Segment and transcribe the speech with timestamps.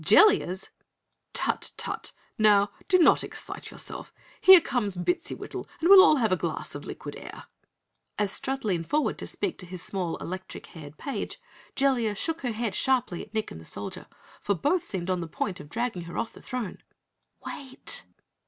[0.03, 0.71] "Jellia's"
[1.33, 1.73] "Tut!
[1.77, 2.11] Tut!
[2.39, 4.11] Now do not excite yourself!
[4.41, 7.43] Here comes Bittsywittle and we'll all have a glass of liquid air."
[8.17, 11.39] As Strut leaned forward to speak to his small, electric haired page,
[11.75, 14.07] Jellia shook her head sharply at Nick and the Soldier,
[14.41, 16.79] for both seemed on the point of dragging her off the throne.
[17.45, 18.05] "Wait!"